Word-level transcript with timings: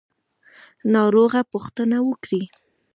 ناروغه 0.93 1.41
پوښتنه 1.51 1.97
وکړئ 2.09 2.43